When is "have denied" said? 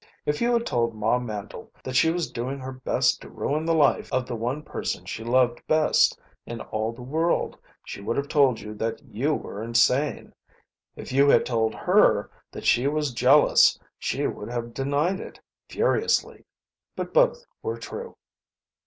14.49-15.19